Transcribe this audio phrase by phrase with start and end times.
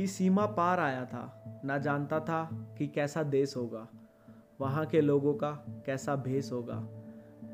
[0.00, 3.88] कि सीमा पार आया था, ना जानता था कि कैसा देश होगा,
[4.60, 5.50] वहाँ के लोगों का
[5.86, 6.88] कैसा भेस होगा।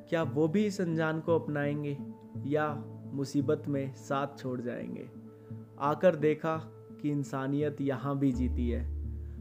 [0.09, 1.99] क्या वो भी इस अनजान को अपनाएँगे
[2.47, 5.11] या मुसीबत में साथ छोड़ जाएँगे?
[5.81, 6.57] आकर देखा
[7.03, 8.89] कि इंसानियत यहाँ भी जीती है।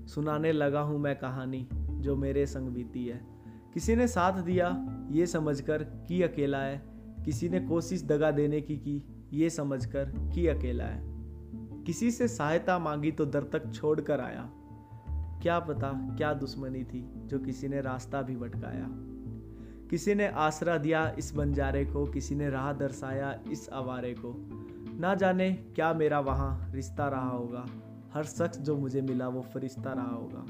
[0.08, 3.26] सुनाने लगा हूँ मैं कहानी जो मेरे संग बीती है।
[3.74, 6.82] किसी ने साथ दिया ये समझकर कि अकेला है।
[7.26, 11.15] किसी ने कोशिश दगा देने की की, ये समझकर कि अकेला है।
[11.86, 14.50] किसी से सहायता मांगी तो दर तक छोड़ कर आया।
[15.42, 18.88] क्या पता क्या दुश्मनी थी जो किसी ने रास्ता भी भटकाया।
[19.90, 24.34] किसी ने आसरा दिया इस बंजारे को, किसी ने राह दर्शाया इस आवारे को।
[25.00, 27.66] ना जाने क्या मेरा वहाँ रिश्ता रहा होगा।
[28.14, 30.46] हर शख्स जो मुझे मिला वो फरिश्ता रहा होगा।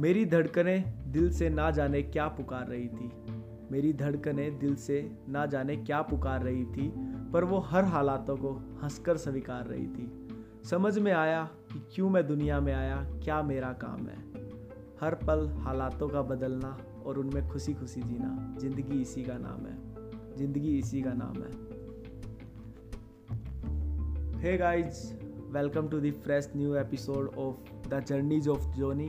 [0.00, 3.10] मेरी धड़कनें दिल से ना जाने क्या पुकार रही थी।
[3.72, 6.92] मेरी धड़कनें दिल से ना जाने क्या पुकार रही थी,
[7.32, 8.52] पर वो हर हालातों को
[8.82, 10.23] हंसकर स्वीकार रही थी।
[10.70, 14.16] समझ में आया कि क्यों मैं दुनिया में आया, क्या मेरा काम है।
[15.00, 20.36] हर पल हालातों का बदलना और उनमें खुशी खुशी जीना, ज़िंदगी इसी का नाम है।
[20.36, 21.50] ज़िंदगी इसी का नाम है।
[24.40, 25.18] Hey guys
[25.50, 29.08] welcome to the fresh new episode of the journeys of Johnny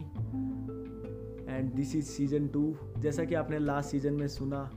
[1.55, 4.69] and this is season two जैसा कि आपने लास्ट सीज़न में सुना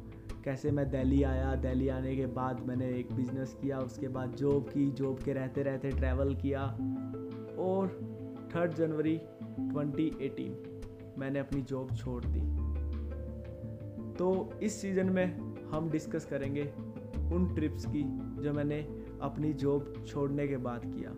[0.44, 4.64] कैसे मैं दिल्ली आया, दिल्ली आने के बाद मैंने एक बिज़नेस किया, उसके बाद जॉब
[4.64, 6.64] की जॉब के रहते रहते ट्रैवल किया
[7.58, 7.88] और
[8.54, 9.20] थर्ड जनवरी
[9.60, 10.50] 2018
[11.18, 12.40] मैंने अपनी जॉब छोड़ दी।
[14.16, 16.72] तो इस सीज़न में हम डिस्कस करेंगे
[17.34, 18.02] उन ट्रिप्स की
[18.42, 21.14] जो मैंने अपनी जॉब छोड़ने के बाद किया।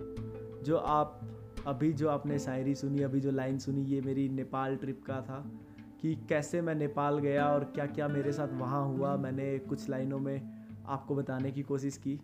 [0.62, 1.21] जो आप,
[1.67, 5.53] अभी जो आपने शायरी सुनी, अभी जो लाइन सुनी, ये मेरी नेपाल ट्रिप का था।
[6.01, 10.19] कि कैसे मैं नेपाल गया और क्या क्या मेरे साथ वहाँ हुआ। मैंने कुछ लाइनों
[10.19, 12.20] में आपको बताने की कोशिश की।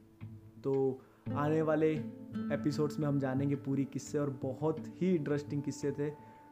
[0.64, 1.00] तो
[1.34, 1.92] आने वाले
[2.52, 6.10] एपिसोड्स में हम जानेंगे पूरी किस्से और बहुत ही इंटरेस्टिंग किस्से थे।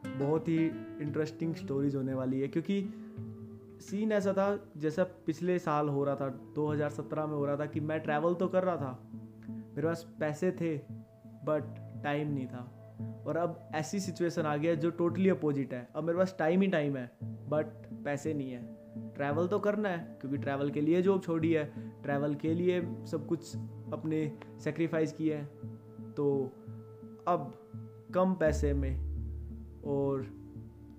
[0.09, 0.65] बहुत ही
[1.01, 2.93] इंटरेस्टिंग स्टोरीज होने वाली है। क्योंकि
[3.79, 7.79] सीन ऐसा था जैसा पिछले साल हो रहा था 2017 में हो रहा था कि
[7.79, 9.11] मैं ट्रैवल तो कर रहा था।
[9.49, 10.77] मेरे पास पैसे थे
[11.21, 11.63] बट
[12.03, 12.84] टाइम नहीं था।
[13.27, 16.67] और अब ऐसी सिचुएशन आ गया जो टोटली अपोजिट है। अब मेरे पास टाइम ही
[16.67, 17.65] टाइम है बट
[18.05, 18.63] पैसे नहीं है।
[19.15, 21.65] ट्रैवल तो करना है, क्योंकि ट्रैवल के लिए जॉब छोड़ी है।
[22.03, 23.55] ट्रैवल के लिए सब कुछ
[23.93, 24.31] अपने
[24.63, 25.45] सेक्रीफाइस किया है।
[26.13, 26.51] तो
[27.27, 27.53] अब
[28.15, 28.95] कम पैसे में
[29.83, 30.25] और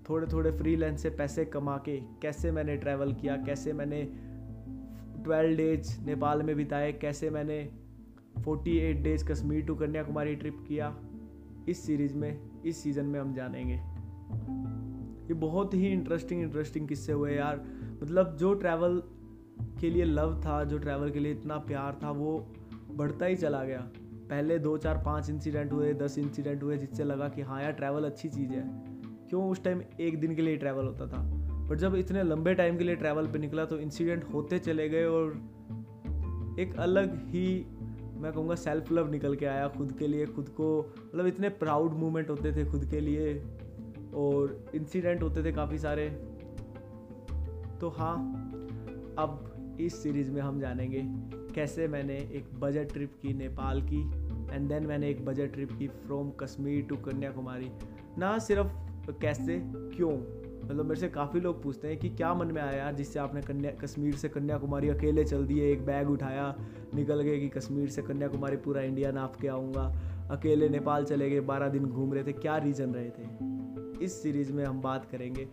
[0.09, 4.03] थोड़े थोड़े फ्रीलांस से पैसे कमा के कैसे मैंने ट्रैवल किया, कैसे मैंने
[5.23, 7.69] ट्वेल्व डेज़ नेपाल में बिताए, कैसे मैंने
[8.45, 10.89] forty eight days Kashmir to Kanyakumari trip किया।
[11.69, 13.81] इस सीरीज़ में, इस सीज़न में हम जानेंगे।
[15.27, 17.65] ये बहुत ही इंटरेस्टिंग इंटरेस्टिंग किस्से हुए यार।
[18.03, 19.03] मतलब जो ट्रैवल
[19.81, 22.53] के लिए लव था, जो ट्रैवल के लिए इतना प्यार था, वो
[22.95, 23.89] बढ़ता ही चला गया।
[24.29, 28.03] पहले दो चार पाँच इंसिडेंट हुए, दस इंसिडेंट हुए, जिससे लगा कि हाँ यार ट्रैवल
[28.03, 28.83] अच्छी चीज़ है।
[29.29, 31.47] क्यों उस टाइम एक दिन के लिए ट्रैवल होता था?
[31.67, 35.05] बट जब इतने लंबे टाइम के लिए ट्रैवल पे निकला तो इंसिडेंट होते चले गए
[35.05, 35.33] और
[36.59, 37.76] एक अलग ही
[38.17, 41.93] मैं कहूँगा सेल्फ लव निकल के आया खुद के लिए, खुद को मतलब इतने प्राउड
[41.93, 43.43] मोमेंट होते थे खुद के लिए
[44.13, 46.09] और इंसिडेंट होते थे काफ़ी सारे।
[47.81, 48.15] तो हाँ
[49.19, 51.01] अब इस सीरीज़ में हम जानेंगे
[51.55, 54.01] कैसे मैंने एक बजट ट्रिप की नेपाल की
[54.55, 57.71] एंड देन मैंने एक बजट ट्रिप की फ्रॉम कश्मीर टू कन्याकुमारी।
[58.17, 60.11] ना सिर्फ़ कैसे, क्यों?
[60.63, 63.71] मतलब मेरे से काफ़ी लोग पूछते हैं कि क्या मन में आया जिससे आपने कन्या,
[63.71, 66.55] कश्मीर से कन्याकुमारी अकेले चल दिए, एक बैग उठाया,
[66.95, 69.95] निकल गए कि कश्मीर से कन्याकुमारी पूरा इंडिया नाप के आऊँगा।
[70.31, 73.29] अकेले नेपाल चले गए, बारह दिन घूम रहे थे, क्या रीज़न रहे थे?
[74.05, 75.47] इस सीरीज़ में हम बात करेंगे,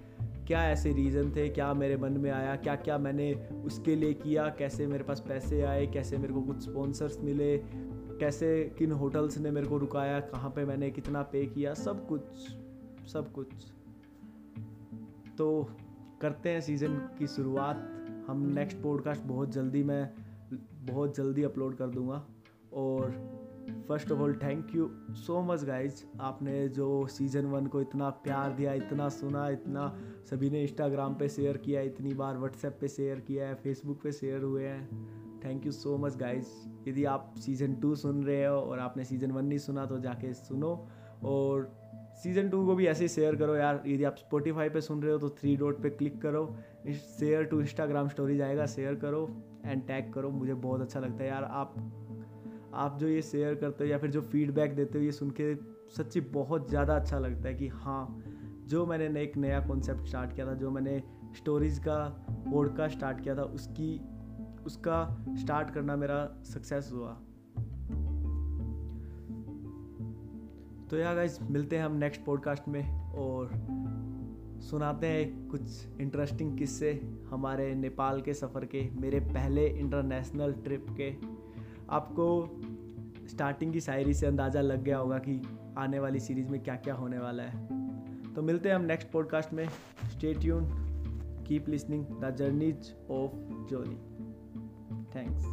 [0.46, 4.48] क्या ऐसे रीज़न थे, क्या मेरे मन में आया, क्या क्या मैंने उसके लिए किया,
[4.48, 7.58] कैसे मेरे पास पैसे आए, कैसे मेरे को कुछ स्पॉन्सर्स मिले,
[8.20, 12.20] कैसे, किन होटल्स ने मेरे को रुकाया, कहाँ पे मैंने कितना पे किया, सब कुछ
[13.12, 13.46] सब कुछ।
[15.38, 15.76] तो
[16.20, 17.90] करते हैं सीज़न की शुरुआत।
[18.28, 20.10] हम नेक्स्ट पॉडकास्ट बहुत जल्दी मैं
[20.86, 22.26] बहुत जल्दी अपलोड कर दूँगा।
[22.72, 23.10] और
[23.88, 28.52] first of all thank you so much guys आपने जो सीज़न वन को इतना प्यार
[28.52, 29.98] दिया, इतना सुना, इतना
[30.30, 34.12] सभी ने इंस्टाग्राम पे शेयर किया, इतनी बार व्हाट्सएप पे शेयर किया है फेसबुक पे
[34.12, 34.88] शेयर हुए हैं।
[35.44, 36.46] Thank you so much guys
[36.88, 40.34] यदि आप सीज़न टू सुन रहे हो और आपने सीज़न वन नहीं सुना तो जाके
[40.34, 40.88] सुनो।
[41.24, 41.72] और
[42.22, 45.12] सीज़न टू को भी ऐसे ही शेयर करो यार। यदि आप स्पोटिफाई पे सुन रहे
[45.12, 46.46] हो तो थ्री डॉट पे क्लिक करो।
[46.90, 49.28] शेयर टू इंस्टाग्राम स्टोरी जाएगा शेयर करो
[49.66, 51.74] एंड टैग करो। मुझे बहुत अच्छा लगता है यार। आप
[52.74, 55.54] आप जो ये शेयर करते हो या फिर जो फीडबैक देते हो, ये सुन के
[55.96, 58.22] सच्ची बहुत ज़्यादा अच्छा लगता है कि हाँ
[58.68, 61.02] जो मैंने एक नया कॉन्सेप्ट स्टार्ट किया था, जो मैंने
[61.36, 61.96] स्टोरीज़ का
[62.50, 64.00] पॉडकास्ट स्टार्ट किया था, उसकी,
[64.66, 64.96] उसका
[65.38, 67.16] स्टार्ट करना मेरा सक्सेस हुआ।
[70.90, 73.50] तो यार गाइज़ मिलते हैं हम नेक्स्ट पॉडकास्ट में और
[74.60, 77.00] सुनाते हैं कुछ इंटरेस्टिंग किस्से
[77.30, 81.14] हमारे नेपाल के सफ़र के, मेरे पहले इंटरनेशनल ट्रिप के।
[81.90, 82.56] आपको
[83.28, 85.42] स्टार्टिंग की शायरी से अंदाज़ा लग गया होगा कि
[85.78, 87.66] आने वाली सीरीज़ में क्या क्या होने वाला है।
[88.34, 89.68] तो मिलते हैं हम नेक्स्ट पॉडकास्ट में।
[90.04, 90.84] Stay tune
[91.48, 93.32] keep listening the journeys of
[93.64, 93.96] Johnny
[95.04, 95.44] thanks